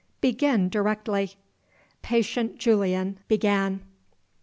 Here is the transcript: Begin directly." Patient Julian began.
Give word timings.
Begin 0.19 0.67
directly." 0.67 1.35
Patient 2.01 2.57
Julian 2.57 3.19
began. 3.27 3.81